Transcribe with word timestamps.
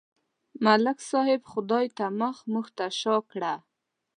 ملک 0.65 0.99
صاحب 1.11 1.41
خدای 1.51 1.85
ته 1.97 2.05
مخ، 2.19 2.37
موږ 2.51 2.67
ته 2.77 2.85
شا 2.99 3.15
کړه. 3.31 3.53